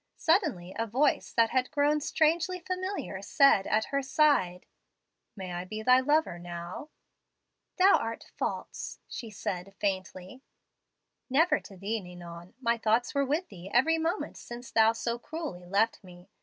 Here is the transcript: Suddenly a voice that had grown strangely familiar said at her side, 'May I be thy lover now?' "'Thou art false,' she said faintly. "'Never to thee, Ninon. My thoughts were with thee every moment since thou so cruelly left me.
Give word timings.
Suddenly 0.17 0.75
a 0.79 0.87
voice 0.87 1.31
that 1.31 1.51
had 1.51 1.69
grown 1.69 2.01
strangely 2.01 2.59
familiar 2.59 3.21
said 3.21 3.67
at 3.67 3.85
her 3.93 4.01
side, 4.01 4.65
'May 5.35 5.53
I 5.53 5.63
be 5.63 5.83
thy 5.83 5.99
lover 5.99 6.39
now?' 6.39 6.89
"'Thou 7.77 7.97
art 7.97 8.25
false,' 8.35 8.97
she 9.07 9.29
said 9.29 9.75
faintly. 9.79 10.41
"'Never 11.29 11.59
to 11.59 11.77
thee, 11.77 11.99
Ninon. 12.01 12.55
My 12.59 12.79
thoughts 12.79 13.13
were 13.13 13.25
with 13.27 13.49
thee 13.49 13.69
every 13.71 13.99
moment 13.99 14.37
since 14.37 14.71
thou 14.71 14.93
so 14.93 15.19
cruelly 15.19 15.65
left 15.67 16.03
me. 16.03 16.29